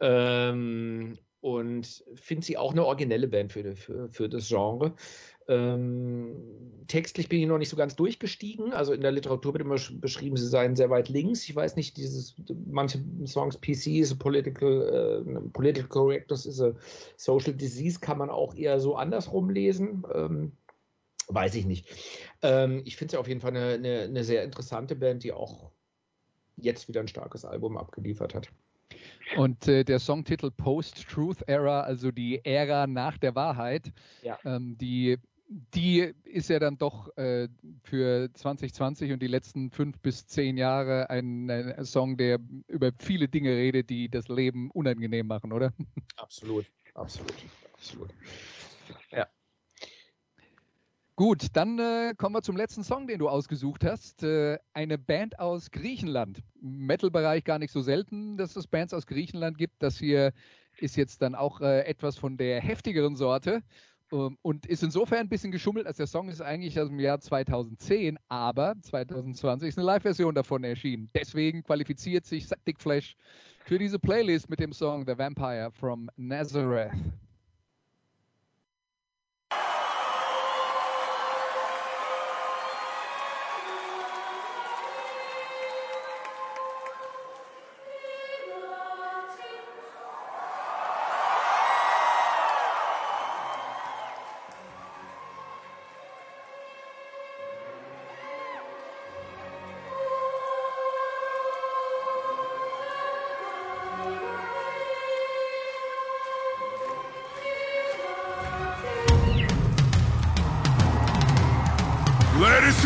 [0.00, 4.94] Ähm, und finde sie auch eine originelle Band für, für, für das Genre.
[5.48, 6.36] Ähm,
[6.86, 8.72] textlich bin ich noch nicht so ganz durchgestiegen.
[8.72, 11.48] Also in der Literatur wird immer beschrieben, sie seien sehr weit links.
[11.48, 12.36] Ich weiß nicht, dieses,
[12.66, 16.72] manche Songs PC ist political, äh, political correctness is a
[17.16, 20.04] social disease, kann man auch eher so andersrum lesen.
[20.14, 20.52] Ähm,
[21.28, 21.86] weiß ich nicht.
[22.42, 25.70] Ähm, ich finde sie auf jeden Fall eine, eine, eine sehr interessante Band, die auch
[26.56, 28.52] jetzt wieder ein starkes Album abgeliefert hat.
[29.36, 34.38] Und äh, der Songtitel Post-Truth Era, also die Ära nach der Wahrheit, ja.
[34.44, 35.18] ähm, die
[35.50, 37.48] die ist ja dann doch äh,
[37.82, 43.26] für 2020 und die letzten fünf bis zehn Jahre ein, ein, Song, der über viele
[43.26, 45.72] Dinge redet, die das Leben unangenehm machen, oder?
[46.16, 47.34] Absolut, absolut,
[47.74, 48.10] absolut.
[49.10, 49.26] Ja.
[51.20, 54.22] Gut, dann äh, kommen wir zum letzten Song, den du ausgesucht hast.
[54.22, 56.42] Äh, eine Band aus Griechenland.
[56.62, 59.82] Metal-Bereich gar nicht so selten, dass es Bands aus Griechenland gibt.
[59.82, 60.32] Das hier
[60.78, 63.62] ist jetzt dann auch äh, etwas von der heftigeren Sorte.
[64.10, 67.20] Ähm, und ist insofern ein bisschen geschummelt, als der Song ist eigentlich aus dem Jahr
[67.20, 71.10] 2010, aber 2020 ist eine Live-Version davon erschienen.
[71.14, 73.14] Deswegen qualifiziert sich Dick Flash
[73.66, 76.92] für diese Playlist mit dem Song The Vampire from Nazareth.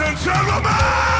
[0.06, 1.13] and gentlemen!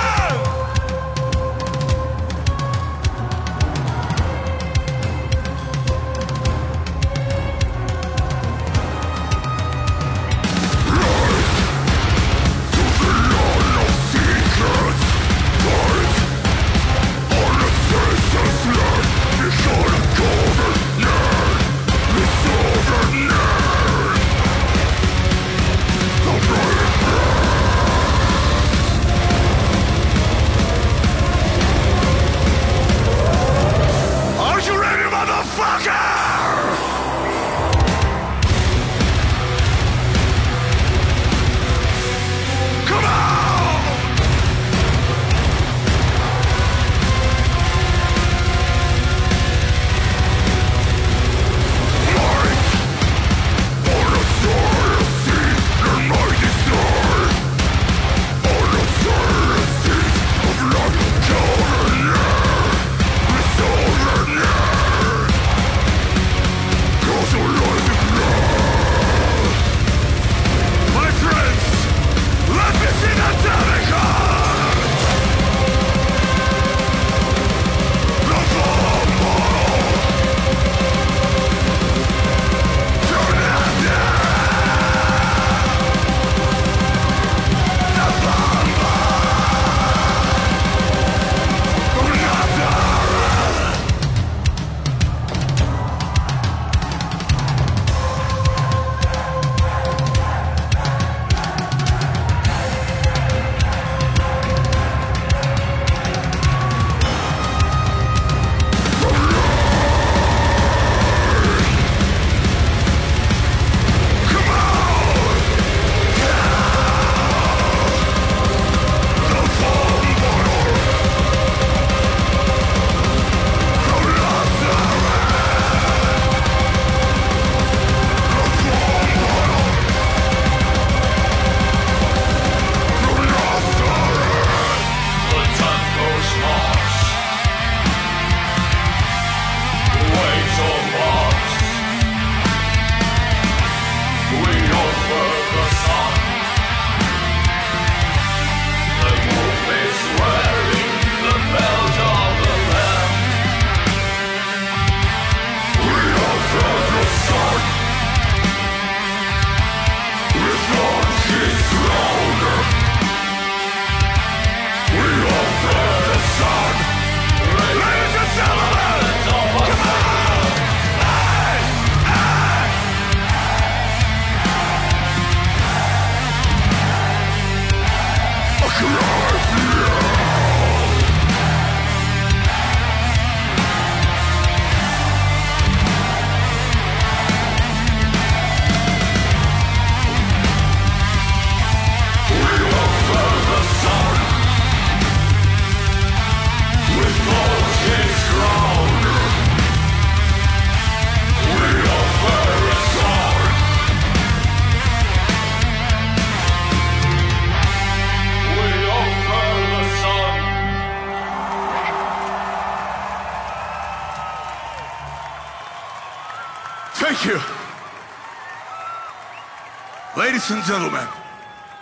[220.45, 221.09] Ladies and gentlemen,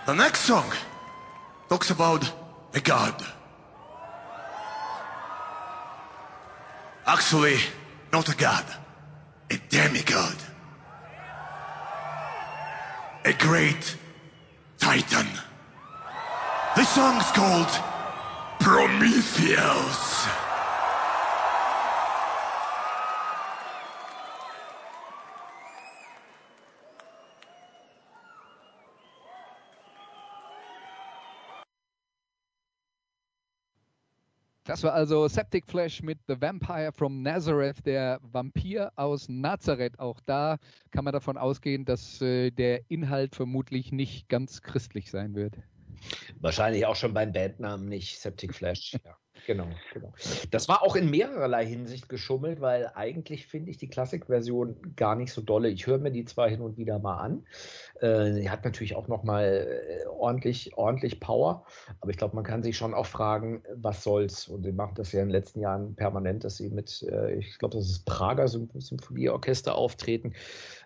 [0.07, 0.71] the next song
[1.69, 2.33] talks about
[2.73, 3.21] a god.
[7.05, 7.57] Actually,
[8.13, 8.65] not a god,
[9.51, 10.37] a demigod.
[13.25, 13.97] A great
[14.79, 15.27] titan.
[16.77, 17.67] This song's called
[18.61, 20.42] Prometheus.
[34.73, 39.99] Das war also Septic Flesh mit The Vampire from Nazareth, der Vampir aus Nazareth.
[39.99, 40.57] Auch da
[40.93, 45.59] kann man davon ausgehen, dass äh, der Inhalt vermutlich nicht ganz christlich sein wird.
[46.41, 48.97] Wahrscheinlich auch schon beim Bandnamen nicht, Septic Flash.
[49.05, 50.13] ja, genau, genau.
[50.51, 55.33] Das war auch in mehrerlei Hinsicht geschummelt, weil eigentlich finde ich die Klassikversion gar nicht
[55.33, 55.69] so dolle.
[55.69, 57.47] Ich höre mir die zwar hin und wieder mal an.
[58.01, 61.67] Äh, die hat natürlich auch nochmal äh, ordentlich, ordentlich Power,
[62.01, 64.49] aber ich glaube, man kann sich schon auch fragen, was soll's?
[64.49, 67.59] Und sie machen das ja in den letzten Jahren permanent, dass sie mit, äh, ich
[67.59, 70.35] glaube, das ist Prager Symphonieorchester auftreten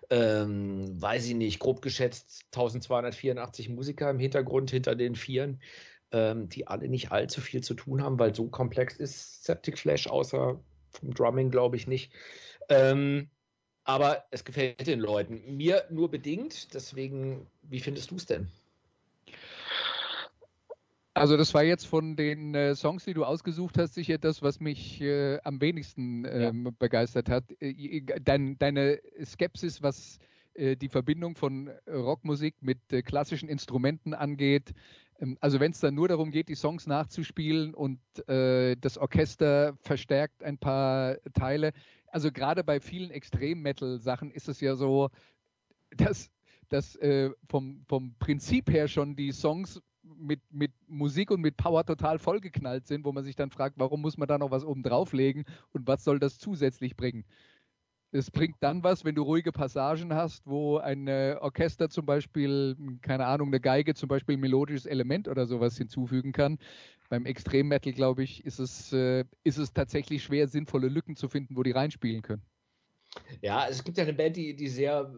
[0.09, 5.59] ähm, weiß ich nicht, grob geschätzt 1284 Musiker im Hintergrund hinter den Vieren,
[6.11, 10.07] ähm, die alle nicht allzu viel zu tun haben, weil so komplex ist Septic Flash,
[10.07, 12.11] außer vom Drumming, glaube ich nicht.
[12.69, 13.29] Ähm,
[13.83, 15.55] aber es gefällt den Leuten.
[15.55, 18.49] Mir nur bedingt, deswegen, wie findest du es denn?
[21.13, 24.59] Also das war jetzt von den äh, Songs, die du ausgesucht hast, sicher das, was
[24.59, 26.71] mich äh, am wenigsten ähm, ja.
[26.77, 27.45] begeistert hat.
[27.59, 30.19] Äh, dein, deine Skepsis, was
[30.53, 34.73] äh, die Verbindung von Rockmusik mit äh, klassischen Instrumenten angeht.
[35.19, 39.75] Ähm, also wenn es dann nur darum geht, die Songs nachzuspielen und äh, das Orchester
[39.81, 41.71] verstärkt ein paar Teile.
[42.07, 45.09] Also gerade bei vielen Extrem-Metal-Sachen ist es ja so,
[45.91, 46.29] dass
[46.69, 51.85] dass äh, vom, vom Prinzip her schon die Songs mit, mit Musik und mit Power
[51.85, 54.83] total vollgeknallt sind, wo man sich dann fragt, warum muss man da noch was oben
[54.83, 57.25] drauflegen und was soll das zusätzlich bringen?
[58.11, 62.75] Es bringt dann was, wenn du ruhige Passagen hast, wo ein äh, Orchester zum Beispiel,
[63.01, 66.57] keine Ahnung, eine Geige zum Beispiel ein melodisches Element oder sowas hinzufügen kann.
[67.09, 71.57] Beim Extrem-Metal, glaube ich, ist es, äh, ist es tatsächlich schwer, sinnvolle Lücken zu finden,
[71.57, 72.43] wo die reinspielen können.
[73.41, 75.11] Ja, es gibt ja eine Band, die, die sehr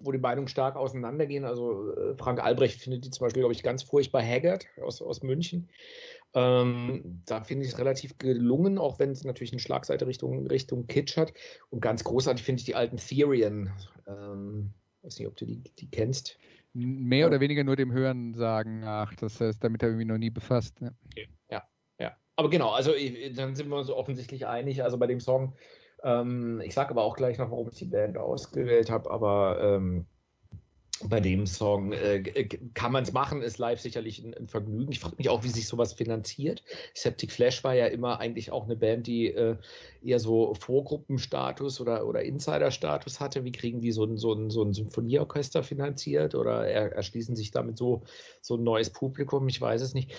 [0.00, 1.44] wo die Meinungen stark auseinandergehen.
[1.44, 5.22] Also äh, Frank Albrecht findet die zum Beispiel, glaube ich, ganz furchtbar Haggard aus, aus
[5.22, 5.68] München.
[6.34, 10.86] Ähm, da finde ich es relativ gelungen, auch wenn es natürlich eine Schlagseite Richtung, Richtung
[10.86, 11.32] Kitsch hat.
[11.70, 13.72] Und ganz großartig finde ich die alten Therian.
[14.06, 14.72] Ähm,
[15.02, 16.38] weiß nicht, ob du die, die kennst.
[16.72, 20.18] Mehr oder weniger nur dem Hören sagen, ach, das heißt, damit habe ich mich noch
[20.18, 20.80] nie befasst.
[20.80, 20.94] Ne?
[21.06, 21.28] Okay.
[21.50, 21.64] Ja,
[21.98, 22.16] ja.
[22.36, 22.92] Aber genau, also
[23.34, 24.84] dann sind wir uns offensichtlich einig.
[24.84, 25.54] Also bei dem Song
[26.02, 30.06] ähm, ich sage aber auch gleich noch, warum ich die Band ausgewählt habe, aber ähm,
[31.08, 32.22] bei dem Song äh,
[32.74, 34.92] kann man es machen, ist live sicherlich ein, ein Vergnügen.
[34.92, 36.62] Ich frage mich auch, wie sich sowas finanziert.
[36.94, 39.56] Septic Flash war ja immer eigentlich auch eine Band, die äh,
[40.02, 43.44] eher so Vorgruppenstatus oder, oder Insider-Status hatte.
[43.44, 47.50] Wie kriegen die so ein, so ein, so ein Symphonieorchester finanziert oder er, erschließen sich
[47.50, 48.02] damit so,
[48.42, 49.48] so ein neues Publikum?
[49.48, 50.12] Ich weiß es nicht.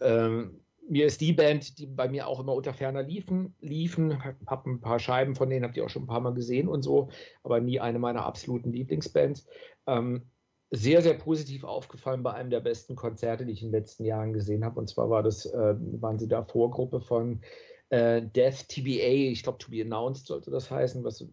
[0.00, 4.70] Ähm, mir ist die Band, die bei mir auch immer unter ferner liefen, liefen, habe
[4.70, 7.08] ein paar Scheiben von denen, habt ihr auch schon ein paar Mal gesehen und so,
[7.42, 9.46] aber nie eine meiner absoluten Lieblingsbands.
[9.86, 10.30] Ähm,
[10.70, 14.32] sehr, sehr positiv aufgefallen bei einem der besten Konzerte, die ich in den letzten Jahren
[14.32, 14.80] gesehen habe.
[14.80, 17.42] Und zwar war das, äh, waren sie da Vorgruppe von
[17.90, 21.24] äh, Death TBA, ich glaube To Be Announced sollte das heißen, was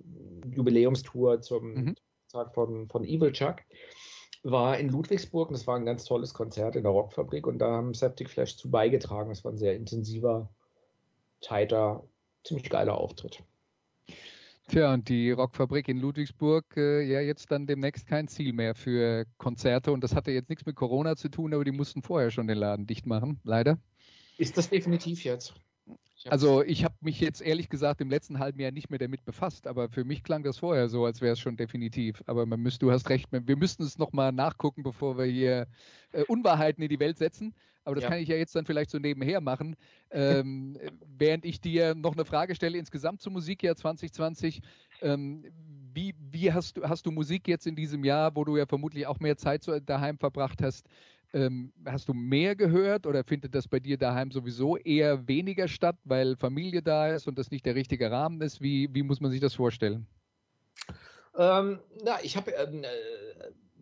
[0.46, 1.96] Jubiläumstour zum mhm.
[2.32, 3.58] Tag von, von Evil Chuck
[4.44, 7.72] war in Ludwigsburg und das war ein ganz tolles Konzert in der Rockfabrik und da
[7.72, 9.32] haben Septic Flash zu beigetragen.
[9.32, 10.50] Es war ein sehr intensiver,
[11.42, 12.04] tighter,
[12.44, 13.44] ziemlich geiler Auftritt.
[14.72, 19.26] Tja, und die Rockfabrik in Ludwigsburg, äh, ja, jetzt dann demnächst kein Ziel mehr für
[19.38, 19.92] Konzerte.
[19.92, 22.58] Und das hatte jetzt nichts mit Corona zu tun, aber die mussten vorher schon den
[22.58, 23.80] Laden dicht machen, leider.
[24.38, 25.54] Ist das definitiv jetzt?
[26.30, 29.66] Also ich habe mich jetzt ehrlich gesagt im letzten halben Jahr nicht mehr damit befasst,
[29.66, 32.24] aber für mich klang das vorher so, als wäre es schon definitiv.
[32.28, 35.68] Aber man müsst, du hast recht, wir müssten es nochmal nachgucken, bevor wir hier
[36.12, 37.56] äh, Unwahrheiten in die Welt setzen.
[37.84, 38.10] Aber das ja.
[38.12, 39.76] kann ich ja jetzt dann vielleicht so nebenher machen.
[40.12, 40.78] Ähm,
[41.18, 44.62] während ich dir noch eine Frage stelle, insgesamt zum Musikjahr 2020.
[45.02, 45.44] Ähm,
[45.94, 49.08] wie, wie hast, du, hast du Musik jetzt in diesem Jahr, wo du ja vermutlich
[49.08, 50.88] auch mehr Zeit daheim verbracht hast,
[51.34, 55.98] ähm, hast du mehr gehört oder findet das bei dir daheim sowieso eher weniger statt,
[56.04, 58.62] weil Familie da ist und das nicht der richtige Rahmen ist?
[58.62, 60.08] Wie, wie muss man sich das vorstellen?
[61.38, 62.88] Ähm, na, ich habe ähm, äh,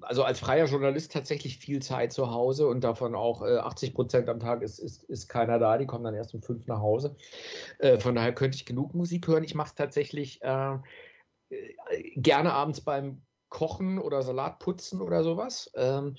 [0.02, 4.30] also als freier Journalist tatsächlich viel Zeit zu Hause und davon auch äh, 80 Prozent
[4.30, 5.78] am Tag ist, ist, ist keiner da.
[5.78, 7.16] Die kommen dann erst um fünf nach Hause.
[7.80, 9.44] Äh, von daher könnte ich genug Musik hören.
[9.44, 10.76] Ich mache es tatsächlich äh,
[11.50, 11.74] äh,
[12.16, 15.72] gerne abends beim kochen oder Salat putzen oder sowas.
[15.76, 16.16] Ähm,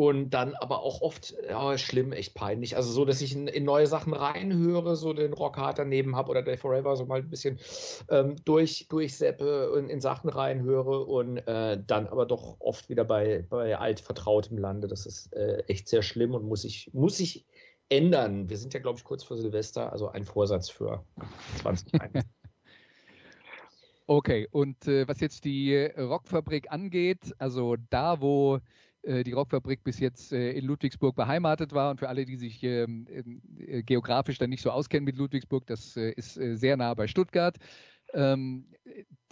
[0.00, 2.74] und dann aber auch oft, ja, schlimm, echt peinlich.
[2.74, 6.40] Also so, dass ich in, in neue Sachen reinhöre, so den Rockhard daneben habe oder
[6.40, 7.58] Day Forever, so mal ein bisschen
[8.08, 13.44] ähm, durch, durchseppe und in Sachen reinhöre und äh, dann aber doch oft wieder bei,
[13.50, 14.88] bei altvertrautem lande.
[14.88, 17.44] Das ist äh, echt sehr schlimm und muss ich, muss ich
[17.90, 18.48] ändern.
[18.48, 21.04] Wir sind ja, glaube ich, kurz vor Silvester, also ein Vorsatz für
[21.60, 22.24] 2021.
[24.06, 28.58] Okay, und äh, was jetzt die Rockfabrik angeht, also da, wo
[29.02, 31.90] die Rockfabrik bis jetzt äh, in Ludwigsburg beheimatet war.
[31.90, 33.06] Und für alle, die sich ähm,
[33.58, 37.56] äh, geografisch dann nicht so auskennen mit Ludwigsburg, das ist sehr nah bei Stuttgart.
[38.12, 38.66] Ähm,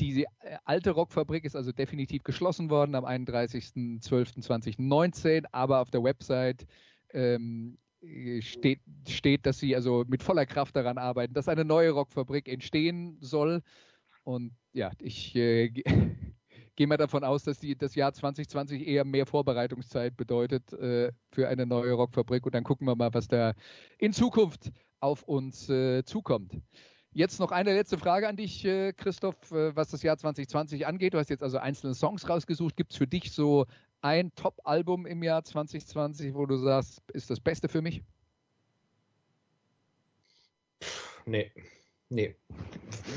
[0.00, 0.26] die
[0.64, 6.66] alte Rockfabrik ist also definitiv geschlossen worden am 31.12.2019, aber auf der Website
[7.12, 7.76] ähm,
[8.40, 13.16] steht, steht, dass sie also mit voller Kraft daran arbeiten, dass eine neue Rockfabrik entstehen
[13.20, 13.62] soll.
[14.22, 15.72] Und ja, ich äh,
[16.78, 21.48] gehe mal davon aus, dass die, das Jahr 2020 eher mehr Vorbereitungszeit bedeutet äh, für
[21.48, 22.46] eine neue Rockfabrik.
[22.46, 23.54] Und dann gucken wir mal, was da
[23.98, 24.70] in Zukunft
[25.00, 26.52] auf uns äh, zukommt.
[27.12, 31.14] Jetzt noch eine letzte Frage an dich, äh, Christoph, äh, was das Jahr 2020 angeht.
[31.14, 32.76] Du hast jetzt also einzelne Songs rausgesucht.
[32.76, 33.66] Gibt es für dich so
[34.00, 38.04] ein Top-Album im Jahr 2020, wo du sagst, ist das Beste für mich?
[41.26, 41.50] Nee,
[42.08, 42.36] nee.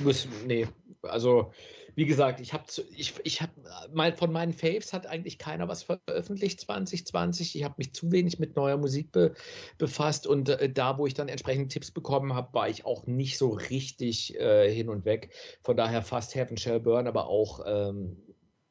[0.04, 0.68] Muss, nee.
[1.04, 1.52] Also
[1.96, 2.64] wie gesagt, ich habe
[2.96, 3.50] ich, ich hab,
[3.94, 7.56] mein, von meinen Faves hat eigentlich keiner was veröffentlicht 2020.
[7.56, 9.34] Ich habe mich zu wenig mit neuer Musik be,
[9.78, 13.38] befasst und äh, da, wo ich dann entsprechend Tipps bekommen habe, war ich auch nicht
[13.38, 15.34] so richtig äh, hin und weg.
[15.64, 18.18] Von daher fast Heaven Shall Burn, aber auch ähm,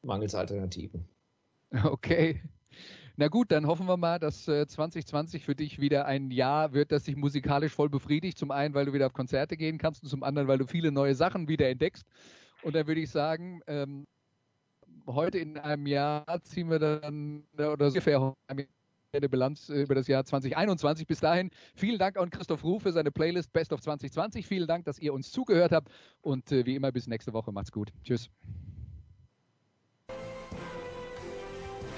[0.01, 1.07] mangels Alternativen.
[1.85, 2.41] Okay.
[3.21, 6.91] Na gut, dann hoffen wir mal, dass äh, 2020 für dich wieder ein Jahr wird,
[6.91, 8.35] das dich musikalisch voll befriedigt.
[8.35, 10.91] Zum einen, weil du wieder auf Konzerte gehen kannst und zum anderen, weil du viele
[10.91, 12.03] neue Sachen wieder entdeckst.
[12.63, 14.07] Und dann würde ich sagen, ähm,
[15.05, 20.25] heute in einem Jahr ziehen wir dann oder ungefähr eine Bilanz äh, über das Jahr
[20.25, 21.05] 2021.
[21.05, 24.47] Bis dahin vielen Dank an Christoph Ruh für seine Playlist Best of 2020.
[24.47, 25.91] Vielen Dank, dass ihr uns zugehört habt
[26.21, 27.51] und äh, wie immer bis nächste Woche.
[27.51, 27.91] Macht's gut.
[28.03, 28.31] Tschüss.